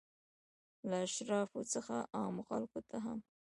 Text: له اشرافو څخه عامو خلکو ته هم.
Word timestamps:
له 0.89 0.95
اشرافو 1.07 1.59
څخه 1.73 1.95
عامو 2.17 2.41
خلکو 2.49 2.79
ته 2.89 2.97
هم. 3.05 3.19